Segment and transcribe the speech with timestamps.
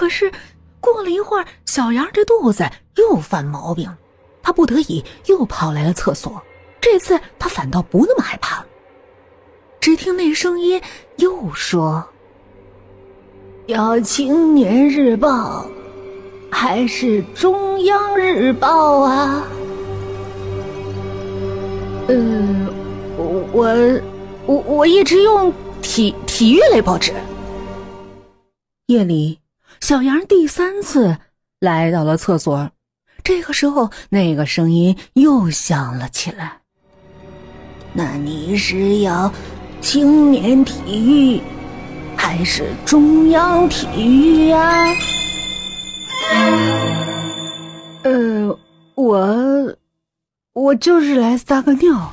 [0.00, 0.32] 可是
[0.80, 2.64] 过了一会儿，小杨这肚子
[2.96, 3.86] 又犯毛病，
[4.42, 6.40] 他不得已又跑来了厕所。
[6.80, 8.66] 这次他反倒不那么害怕了。
[9.78, 10.80] 只听那声音
[11.16, 12.02] 又说
[13.68, 15.66] ：“要《青年日报》
[16.50, 19.44] 还是中央日报啊？”
[22.08, 22.66] 呃，
[23.52, 24.00] 我
[24.46, 27.12] 我我一直用体体育类报纸。
[28.86, 29.38] 夜里，
[29.80, 31.18] 小杨第三次
[31.60, 32.70] 来到了厕所。
[33.22, 36.58] 这个时候，那个声音又响了起来。
[37.92, 39.32] 那你是要
[39.80, 40.80] 青年体
[41.36, 41.40] 育
[42.16, 44.84] 还是中央体育呀？
[48.02, 48.58] 呃，
[48.94, 49.76] 我
[50.52, 52.10] 我就是来撒个尿。